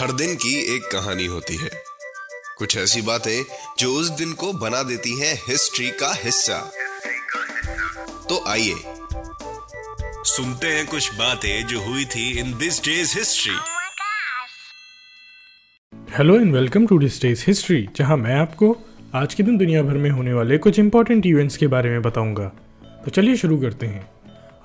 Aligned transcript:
हर 0.00 0.12
दिन 0.12 0.34
की 0.34 0.76
एक 0.76 0.82
कहानी 0.82 1.26
होती 1.26 1.56
है। 1.56 1.70
कुछ 2.58 2.76
ऐसी 2.76 3.02
बातें 3.02 3.44
जो 3.78 3.94
उस 3.94 4.08
दिन 4.08 4.32
को 4.32 4.52
बना 4.52 4.82
देती 4.82 5.20
हैं 5.20 5.42
हिस्ट्री 5.48 5.90
का 5.90 6.14
हिस्सा। 6.14 6.72
तो 8.28 8.44
आइए। 8.48 8.74
सुनते 10.24 10.66
हैं 10.66 10.86
कुछ 10.86 11.14
बातें 11.14 11.66
जो 11.66 11.80
हुई 11.80 12.04
थी 12.04 12.38
in 12.38 12.58
this 12.58 12.84
day's 12.84 13.18
history. 13.18 13.54
Hello 16.18 16.36
and 16.36 16.54
welcome 16.54 16.86
to 16.86 16.98
this 16.98 17.22
day's 17.22 17.44
history 17.46 17.88
जहाँ 17.96 18.16
मैं 18.16 18.34
आपको 18.34 18.76
आज 19.14 19.34
के 19.34 19.42
दिन 19.42 19.56
दुनिया 19.56 19.82
भर 19.82 19.94
में 19.94 20.10
होने 20.10 20.32
वाले 20.32 20.58
कुछ 20.58 20.78
इंपॉर्टेंट 20.78 21.26
इवेंट्स 21.26 21.56
के 21.56 21.66
बारे 21.66 21.90
में 21.90 22.02
बताऊँगा। 22.02 22.48
तो 23.04 23.10
चलिए 23.10 23.36
शुरू 23.36 23.60
करते 23.60 23.86
हैं। 23.86 24.10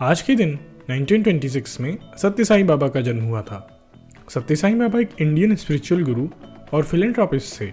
आज 0.02 0.22
के 0.22 0.36
दिन 0.36 0.59
1926 0.90 1.80
में 1.80 1.98
सत्य 2.18 2.46
साईं 2.46 2.68
बाबा 2.68 2.88
का 2.88 3.02
जन्म 3.02 3.23
हुआ 3.23 3.42
था। 3.42 3.76
सत्य 4.30 4.56
साईं 4.56 4.78
बाबा 4.80 5.00
एक 5.00 5.10
इंडियन 5.22 5.56
स्पिरिचुअल 5.56 6.04
गुरु 6.04 6.28
और 6.74 6.84
फिलेंट्रॉपिस्ट 6.84 7.62
थे। 7.62 7.72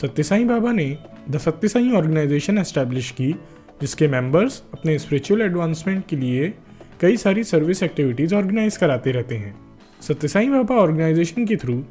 सत्य 0.00 0.22
साईं 0.22 0.46
बाबा 0.46 0.72
ने 0.72 0.98
द 1.30 1.38
सत्य 1.38 1.68
साईं 1.68 1.92
ऑर्गेनाइजेशन 1.92 2.58
एस्टैब्लिश 2.58 3.10
की, 3.10 3.32
जिसके 3.80 4.08
मेंबर्स 4.08 4.62
अपने 4.74 4.98
स्पिरिचुअल 4.98 5.42
एडवांसमेंट 5.42 6.04
के 6.06 6.16
लिए 6.16 6.54
कई 7.00 7.16
सारी 7.16 7.44
सर्विस 7.44 7.82
एक्टिविटीज़ 7.82 8.34
ऑर्गेनाइज 8.34 8.76
कराते 8.76 9.12
रहते 9.12 9.36
हैं। 9.36 9.54
सत्य 10.00 10.28
साईं 10.28 10.52
बाबा 10.52 10.74
ऑर्गेनाइजेशन 10.74 11.46
के 11.46 11.56
through 11.56 11.84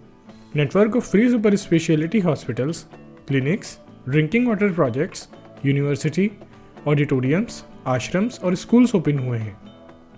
network 0.56 0.95
of 0.95 1.10
free 1.10 1.30
super 1.30 1.56
speciality 1.56 2.20
hospitals 2.20 2.86
clinics 3.28 3.78
drinking 4.10 4.48
water 4.48 4.72
projects 4.72 5.30
university 5.66 6.32
auditoriums 6.88 7.64
ashrams 7.88 8.40
और 8.40 8.56
स्कूल्स 8.56 8.95
ओपन 8.95 9.20
हुए 9.20 9.38
हैं। 9.38 9.58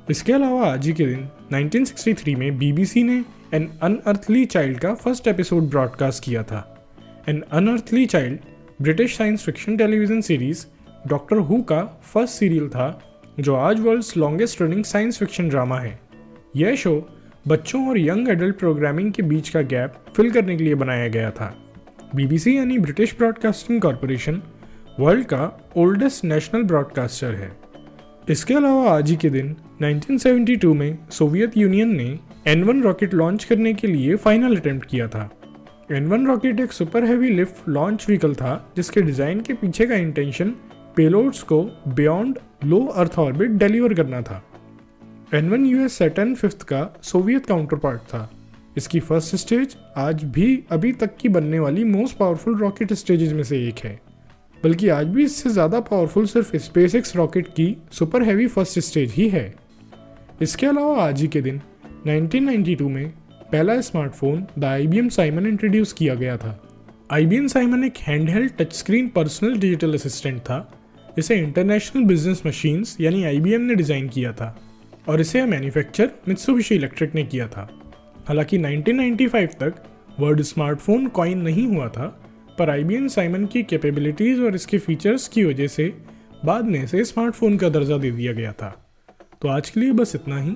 इसके 0.10 0.34
अलावा 0.34 0.66
आज 0.66 0.88
ही 0.88 0.94
के 0.94 1.06
दिन 1.06 1.28
1963 1.54 2.36
में 2.36 2.58
बीबीसी 2.58 3.04
ने 3.04 3.41
एन 3.54 3.70
अनअर्थली 3.82 4.46
चाइल्ड 4.46 4.80
का 4.80 4.94
फ़र्स्ट 4.94 5.28
एपिसोड 5.28 5.64
ब्रॉडकास्ट 5.70 6.24
किया 6.24 6.44
था। 6.44 6.88
An 7.30 7.44
unearthly 7.52 8.06
child 8.06 8.40
British 8.82 9.18
science 9.18 9.44
fiction 9.44 9.78
television 9.78 10.22
series 10.22 10.66
Doctor 11.08 11.38
Who 11.38 11.62
का 11.62 11.84
फ़र्स्ट 11.84 12.34
सीरियल 12.34 12.70
था, 12.70 13.02
जो 13.40 13.56
आज 13.56 13.80
world's 13.80 14.18
longest 14.18 14.62
running 14.62 14.84
science 14.84 15.18
fiction 15.18 15.50
drama 15.50 15.80
है। 15.80 16.00
यह 16.56 16.76
शो 16.76 17.10
बच्चों 17.48 17.90
और 17.90 18.00
यंग 18.00 18.30
एडल्ट 18.30 18.58
प्रोग्रामिंग 18.58 19.12
के 19.14 19.24
बीच 19.24 19.50
का 19.50 19.62
गैप 19.62 19.94
फिल 20.16 20.32
करने 20.32 20.58
के 20.58 20.64
लिए 20.64 20.76
बनाया 20.76 21.08
गया 21.08 21.32
था। 21.32 21.56
बीबीसी 22.16 22.58
यानी 22.58 22.78
ब्रिटिश 22.78 23.16
ब्रॉडकास्टिंग 23.18 23.82
कॉरपोरेशन 23.82 24.42
वर्ल्ड 25.00 25.26
का 25.26 25.72
ओल्डेस्ट 25.78 26.26
नेशनल 26.26 26.64
ब्रॉडकास्टर 26.64 27.36
है। 27.36 27.52
इसके 28.30 28.54
अलावा 28.54 28.98
आज 28.98 29.10
ही 29.10 29.16
के 29.16 29.30
दिन 29.30 29.56
1972 29.82 30.74
में 30.74 30.98
सोवियत 31.12 31.58
यूनियन 31.58 31.96
ने 31.96 32.20
एन 32.48 32.64
वन 32.64 32.82
रॉकेट 32.84 33.14
लॉन्च 33.14 33.44
करने 33.44 33.74
के 33.74 33.88
लिए 33.88 34.16
फाइनल 34.16 34.56
अटेम्प्ट 34.58 34.86
किया 34.90 35.08
था। 35.08 35.30
एन 35.92 36.08
वन 36.08 36.26
रॉकेट 36.28 36.60
एक 36.60 36.72
super 36.72 37.04
heavy 37.04 37.30
lift 37.30 37.68
launch 37.70 38.06
vehicle 38.08 38.34
था, 38.36 38.74
जिसके 38.76 39.02
डिज़ाइन 39.02 39.42
के 39.42 39.54
पीछे 39.54 39.86
का 39.86 39.96
इंटेंशन 39.96 40.50
पेलोड्स 40.96 41.42
को 41.44 41.62
beyond 41.88 42.40
low 42.66 42.80
earth 42.86 43.20
orbit 43.20 43.52
deliver 43.52 43.94
करना 43.94 44.22
था। 44.22 44.42
N 45.34 45.50
one 45.50 45.66
U 45.66 45.86
S 45.86 45.94
Saturn 45.94 46.34
fifth 46.36 46.64
का 46.64 46.84
सोवियत 47.04 47.46
काउंटर 47.46 47.78
पार्ट 47.78 48.02
था। 48.04 48.30
इसकी 48.78 49.00
फ़र्स्ट 49.00 49.36
स्टेज 49.36 49.78
आज 49.98 50.24
भी 50.26 50.64
अभी 50.72 50.92
तक 50.94 51.16
की 51.18 51.30
बनने 51.30 51.60
वाली 51.60 51.84
मोस्ट 51.84 52.18
पावरफुल 52.18 52.58
रॉकेट 52.58 52.94
स्टेजेस 52.94 53.34
में 53.34 53.44
से 53.44 53.66
एक 53.68 53.86
है। 53.86 54.00
बल्कि 54.64 54.90
आज 54.90 55.08
भी 55.08 55.24
इससे 55.24 55.50
ज़्यादा 55.50 55.80
पावरफुल 55.82 56.26
सिर्फ़ 56.28 56.56
स्पेस 56.58 57.14
रॉकेट 57.16 57.48
की 57.48 57.76
सुपर 57.92 58.24
हैवी 58.24 58.48
फ़र्स्ट 58.48 58.80
स्टेज 58.80 59.14
ही 59.14 59.30
है। 59.30 59.54
इसके 60.42 60.68
अलावा 60.68 61.04
आज 61.04 61.22
ही 61.22 61.28
के 61.28 61.42
दिन 61.42 61.62
1992 62.08 62.82
में 62.82 63.10
पहला 63.52 63.80
smartphone 63.82 64.46
the 64.60 64.64
I 64.64 64.88
B 64.88 64.98
M 64.98 65.10
Simon 65.10 65.46
introduce 65.46 65.92
किया 65.94 66.14
गया 66.16 66.38
था। 66.38 66.60
आई 67.12 67.26
बी 67.26 67.48
साइमन 67.48 67.84
एक 67.84 67.98
handheld 67.98 68.52
touch 68.58 68.74
screen 68.74 69.10
personal 69.10 69.58
digital 69.60 69.94
assistant 69.94 70.40
था। 70.40 70.58
इसे 71.18 71.36
इंटरनेशनल 71.36 72.04
बिज़नेस 72.04 72.42
मशीन्स 72.46 72.96
यानी 73.02 73.24
आई 73.24 73.40
बी 73.40 73.54
एम 73.54 73.62
ने 73.62 73.76
डिज़ाइन 73.76 74.08
किया 74.08 74.32
था 74.34 74.56
और 75.08 75.22
इसे 75.22 75.46
मैन्युफैक्चर 75.46 76.10
मित्सुबिशी 76.28 76.76
इलेक्ट्रिक 76.76 77.16
ने 77.16 77.24
किया 77.24 77.48
था। 77.48 77.70
हालाँकि 78.28 78.58
1995 78.58 79.56
तक 79.60 79.84
वर्ड 80.20 80.42
स्मार्टफ़ोन 80.42 81.08
कॉइन 81.08 81.42
नहीं 81.42 81.68
हुआ 81.68 81.88
था, 81.88 82.08
पर 82.60 82.70
आई 82.70 82.84
बी 82.84 83.08
साइमन 83.10 83.46
की 83.46 83.64
कैपेबिलिटीज़ 83.64 84.42
और 84.42 84.56
इसके 84.56 84.78
फीचर्स 84.78 85.28
की 85.28 85.44
वजह 85.44 85.68
से 85.68 85.94
बाद 86.46 86.66
में 86.66 86.84
इसे 86.84 87.06
स्मार्टफ़ोन 87.06 87.58
का 87.58 87.70
दर्जा 87.70 87.98
दे 87.98 88.12
दिया 88.12 88.34
गया 88.34 88.52
था। 88.52 88.76
तो 89.42 89.48
आज 89.48 89.70
के 89.70 89.80
लिए 89.80 89.92
बस 89.92 90.16
इतना 90.16 90.42
ही। 90.42 90.56